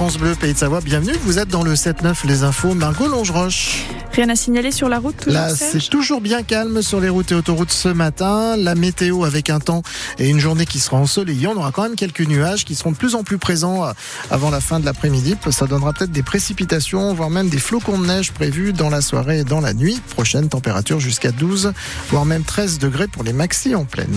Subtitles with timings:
[0.00, 0.80] France Bleu Pays de Savoie.
[0.80, 1.12] Bienvenue.
[1.24, 2.72] Vous êtes dans le 7-9 Les Infos.
[2.72, 3.84] Margot Longeroche.
[4.14, 7.34] Rien à signaler sur la route Là, c'est toujours bien calme sur les routes et
[7.34, 8.56] autoroutes ce matin.
[8.56, 9.82] La météo avec un temps
[10.18, 11.48] et une journée qui sera ensoleillée.
[11.48, 13.92] On aura quand même quelques nuages qui seront de plus en plus présents euh,
[14.30, 15.36] avant la fin de l'après-midi.
[15.50, 19.40] Ça donnera peut-être des précipitations, voire même des flocons de neige prévus dans la soirée
[19.40, 20.00] et dans la nuit.
[20.14, 21.74] Prochaine température jusqu'à 12,
[22.08, 24.16] voire même 13 degrés pour les maxi en pleine.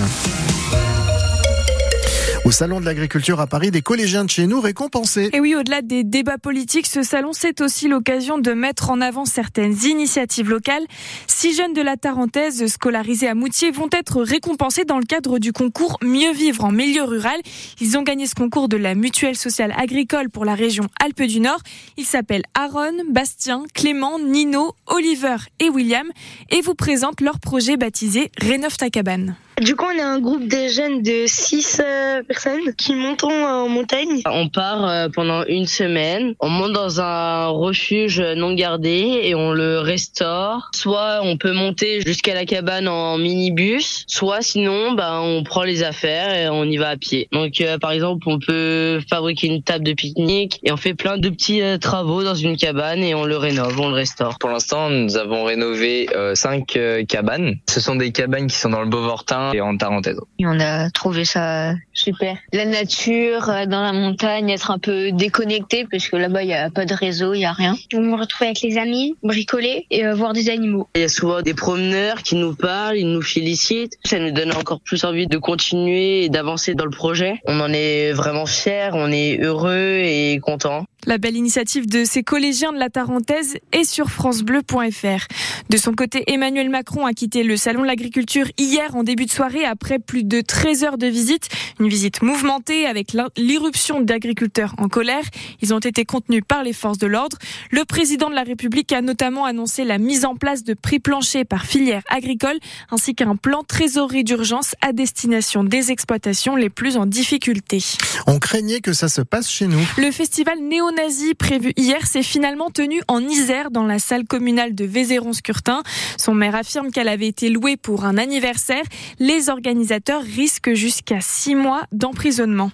[2.46, 5.30] Au Salon de l'Agriculture à Paris, des collégiens de chez nous récompensés.
[5.32, 9.24] Et oui, au-delà des débats politiques, ce salon, c'est aussi l'occasion de mettre en avant
[9.24, 10.84] certaines initiatives locales.
[11.28, 15.54] Six jeunes de la Tarentaise scolarisés à Moutier vont être récompensés dans le cadre du
[15.54, 17.40] concours Mieux vivre en milieu rural.
[17.80, 21.40] Ils ont gagné ce concours de la mutuelle sociale agricole pour la région Alpes du
[21.40, 21.62] Nord.
[21.96, 26.08] Ils s'appellent Aaron, Bastien, Clément, Nino, Oliver et William
[26.50, 29.38] et vous présentent leur projet baptisé Rénov ta cabane.
[29.62, 33.70] Du coup, on est un groupe de jeunes de 6 euh, personnes qui montons en
[33.70, 34.22] montagne.
[34.26, 39.52] On part euh, pendant une semaine, on monte dans un refuge non gardé et on
[39.52, 40.72] le restaure.
[40.74, 45.84] Soit on peut monter jusqu'à la cabane en minibus, soit sinon bah, on prend les
[45.84, 47.28] affaires et on y va à pied.
[47.32, 51.20] Donc euh, par exemple, on peut fabriquer une table de pique-nique et on fait plein
[51.20, 54.40] de petits travaux dans une cabane et on le rénove, on le restaure.
[54.40, 57.58] Pour l'instant, nous avons rénové 5 cabanes.
[57.70, 60.18] Ce sont des cabanes qui sont dans le Beauvortin et en Tarentaise.
[60.40, 62.38] on a trouvé ça super.
[62.52, 66.54] La nature, euh, dans la montagne, être un peu déconnecté parce que là-bas il y
[66.54, 67.76] a pas de réseau, il y a rien.
[67.94, 70.88] On me retrouve avec les amis, bricoler et euh, voir des animaux.
[70.96, 73.98] Il y a souvent des promeneurs qui nous parlent, ils nous félicitent.
[74.06, 77.40] Ça nous donne encore plus envie de continuer et d'avancer dans le projet.
[77.46, 80.86] On en est vraiment fiers, on est heureux et content.
[81.06, 85.28] La belle initiative de ces collégiens de la Tarentaise est sur francebleu.fr.
[85.70, 89.32] De son côté, Emmanuel Macron a quitté le salon de l'agriculture hier en début de
[89.32, 91.50] soirée après plus de 13 heures de visite.
[91.80, 95.24] Une visite mouvementée avec l'irruption d'agriculteurs en colère.
[95.62, 97.38] Ils ont été contenus par les forces de l'ordre.
[97.72, 101.46] Le président de la République a notamment annoncé la mise en place de prix planchers
[101.46, 102.58] par filière agricole
[102.92, 107.80] ainsi qu'un plan trésorerie d'urgence à destination des exploitations les plus en difficulté.
[108.28, 109.82] On craignait que ça se passe chez nous.
[109.98, 110.60] Le festival
[110.94, 115.84] néo-nazi prévu hier s'est finalement tenu en Isère dans la salle communale de Vézéron-Scurtin.
[116.18, 118.84] Son maire affirme qu'elle avait été louée pour un anniversaire
[119.20, 122.72] les organisateurs risquent jusqu'à six mois d'emprisonnement.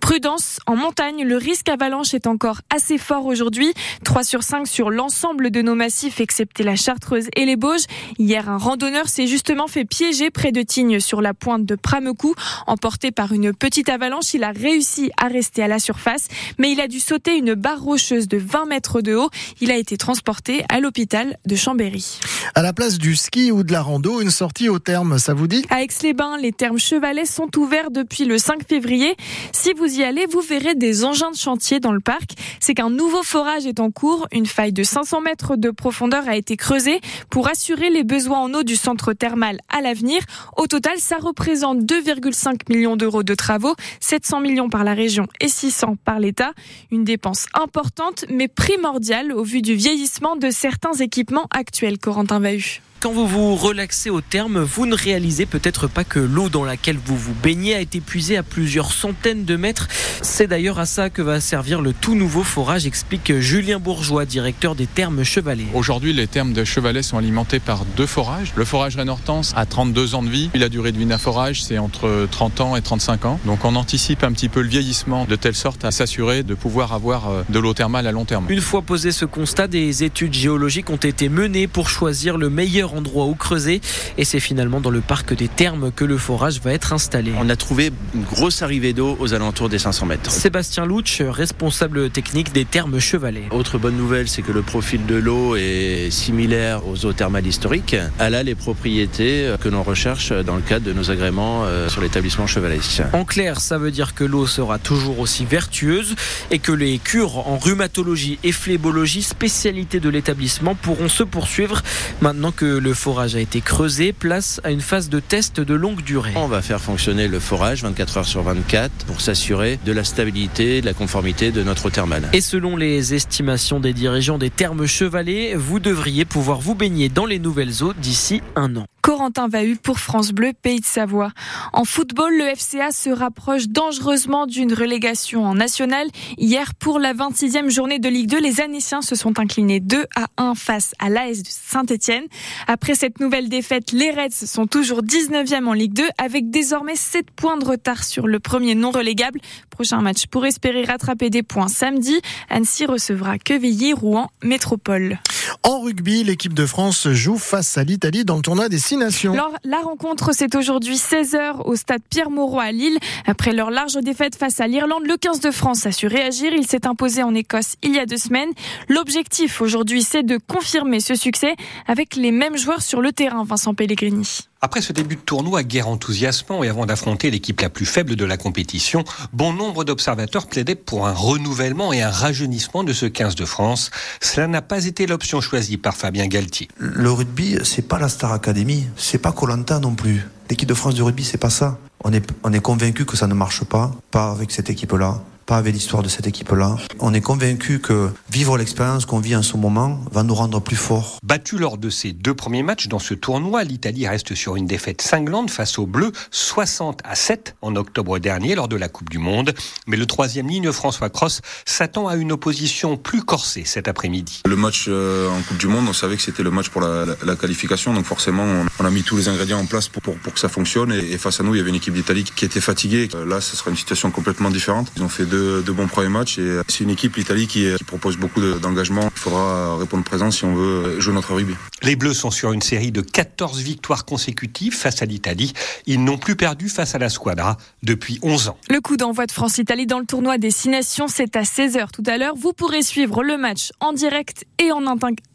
[0.00, 3.74] Prudence, en montagne, le risque avalanche est encore assez fort aujourd'hui.
[4.04, 7.84] 3 sur 5 sur l'ensemble de nos massifs, excepté la Chartreuse et les Bauges.
[8.18, 12.34] Hier, un randonneur s'est justement fait piéger près de Tignes sur la pointe de Pramecou.
[12.66, 16.80] Emporté par une petite avalanche, il a réussi à rester à la surface, mais il
[16.80, 19.28] a dû sauter une barre rocheuse de 20 mètres de haut.
[19.60, 22.18] Il a été transporté à l'hôpital de Chambéry.
[22.54, 25.46] À la place du ski ou de la rando, une sortie au terme, ça vous
[25.46, 25.64] dit?
[25.70, 29.16] À Aix-les-Bains, les termes chevalets sont ouverts depuis le 5 février.
[29.52, 32.30] Si vous y allez, vous verrez des engins de chantier dans le parc.
[32.60, 34.26] C'est qu'un nouveau forage est en cours.
[34.32, 38.54] Une faille de 500 mètres de profondeur a été creusée pour assurer les besoins en
[38.54, 40.22] eau du centre thermal à l'avenir.
[40.56, 45.48] Au total, ça représente 2,5 millions d'euros de travaux, 700 millions par la région et
[45.48, 46.52] 600 par l'État.
[46.90, 51.98] Une dépense importante mais primordiale au vu du vieillissement de certains équipements actuels.
[51.98, 52.80] Corentin Vahu.
[53.00, 56.98] Quand vous vous relaxez au terme, vous ne réalisez peut-être pas que l'eau dans laquelle
[56.98, 59.86] vous vous baignez a été puisée à plusieurs centaines de mètres.
[60.20, 64.74] C'est d'ailleurs à ça que va servir le tout nouveau forage, explique Julien Bourgeois, directeur
[64.74, 65.66] des thermes Chevalet.
[65.74, 68.52] Aujourd'hui, les thermes de Chevalet sont alimentés par deux forages.
[68.56, 70.50] Le forage Rénortance a 32 ans de vie.
[70.54, 73.38] La durée de vie d'un forage, c'est entre 30 ans et 35 ans.
[73.46, 76.92] Donc on anticipe un petit peu le vieillissement de telle sorte à s'assurer de pouvoir
[76.92, 78.46] avoir euh, de l'eau thermale à long terme.
[78.48, 82.87] Une fois posé ce constat, des études géologiques ont été menées pour choisir le meilleur
[82.94, 83.80] endroit où creuser.
[84.16, 87.32] Et c'est finalement dans le parc des Thermes que le forage va être installé.
[87.38, 90.30] On a trouvé une grosse arrivée d'eau aux alentours des 500 mètres.
[90.30, 93.44] Sébastien Louch, responsable technique des Thermes Chevalet.
[93.50, 97.96] Autre bonne nouvelle, c'est que le profil de l'eau est similaire aux eaux thermales historiques.
[98.18, 102.00] Elle a les propriétés que l'on recherche dans le cadre de nos agréments euh, sur
[102.00, 102.78] l'établissement Chevalet.
[103.12, 106.14] En clair, ça veut dire que l'eau sera toujours aussi vertueuse
[106.50, 111.82] et que les cures en rhumatologie et phlébologie, spécialité de l'établissement, pourront se poursuivre
[112.20, 114.12] maintenant que le forage a été creusé.
[114.12, 116.32] Place à une phase de test de longue durée.
[116.36, 120.80] On va faire fonctionner le forage 24 heures sur 24 pour s'assurer de la stabilité,
[120.80, 122.28] de la conformité de notre eau thermale.
[122.32, 127.26] Et selon les estimations des dirigeants des thermes chevalets, vous devriez pouvoir vous baigner dans
[127.26, 128.86] les nouvelles eaux d'ici un an.
[129.02, 131.32] Corentin Vahu pour France Bleu, Pays de Savoie.
[131.72, 136.08] En football, le FCA se rapproche dangereusement d'une relégation en national.
[136.36, 140.26] Hier, pour la 26e journée de Ligue 2, les Annéciens se sont inclinés 2 à
[140.36, 142.24] 1 face à l'AS de Saint-Etienne.
[142.66, 147.30] Après cette nouvelle défaite, les Reds sont toujours 19e en Ligue 2 avec désormais 7
[147.30, 149.40] points de retard sur le premier non relégable.
[149.70, 152.20] Prochain match pour espérer rattraper des points samedi.
[152.50, 155.18] Annecy recevra Quevilly, Rouen, Métropole.
[155.62, 159.32] En rugby, l'équipe de France joue face à l'Italie dans le tournoi des Six Nations.
[159.32, 162.98] Alors, la rencontre, c'est aujourd'hui 16h au stade Pierre-Mauroy à Lille.
[163.26, 166.52] Après leur large défaite face à l'Irlande, le 15 de France a su réagir.
[166.52, 168.50] Il s'est imposé en Écosse il y a deux semaines.
[168.88, 171.54] L'objectif aujourd'hui, c'est de confirmer ce succès
[171.86, 174.47] avec les mêmes joueurs sur le terrain, Vincent Pellegrini.
[174.60, 178.24] Après ce début de tournoi guerre enthousiasmant et avant d'affronter l'équipe la plus faible de
[178.24, 183.36] la compétition, bon nombre d'observateurs plaidaient pour un renouvellement et un rajeunissement de ce 15
[183.36, 183.92] de France.
[184.20, 186.66] Cela n'a pas été l'option choisie par Fabien Galtier.
[186.76, 190.26] Le rugby, c'est pas la Star Academy, c'est pas Colanta non plus.
[190.50, 191.78] L'équipe de France de rugby, c'est pas ça.
[192.02, 195.56] On est, on est convaincu que ça ne marche pas, pas avec cette équipe-là pas
[195.56, 196.76] avec l'histoire de cette équipe-là.
[197.00, 200.76] On est convaincu que vivre l'expérience qu'on vit en ce moment va nous rendre plus
[200.76, 201.16] forts.
[201.24, 205.00] Battu lors de ses deux premiers matchs dans ce tournoi, l'Italie reste sur une défaite
[205.00, 209.16] cinglante face aux Bleus, 60 à 7 en octobre dernier lors de la Coupe du
[209.16, 209.54] Monde.
[209.86, 214.42] Mais le troisième ligne, François Cross, s'attend à une opposition plus corsée cet après-midi.
[214.46, 217.06] Le match euh, en Coupe du Monde, on savait que c'était le match pour la,
[217.06, 218.44] la, la, qualification, donc forcément
[218.78, 220.92] on, a mis tous les ingrédients en place pour, pour, pour que ça fonctionne.
[220.92, 223.08] Et, et, face à nous, il y avait une équipe d'Italie qui était fatiguée.
[223.26, 224.92] Là, ce sera une situation complètement différente.
[224.94, 226.38] Ils ont fait deux de, bons premiers matchs.
[226.38, 229.10] Et c'est une équipe, l'Italie, qui, qui, propose beaucoup d'engagement.
[229.14, 231.54] Il faudra répondre présent si on veut jouer notre rugby.
[231.82, 235.52] Les Bleus sont sur une série de 14 victoires consécutives face à l'Italie.
[235.86, 238.58] Ils n'ont plus perdu face à la Squadra depuis 11 ans.
[238.68, 242.02] Le coup d'envoi de France-Italie dans le tournoi des Six Nations, c'est à 16h tout
[242.06, 242.34] à l'heure.
[242.36, 244.82] Vous pourrez suivre le match en direct et en,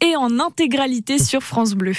[0.00, 1.92] et en intégralité sur France Bleu.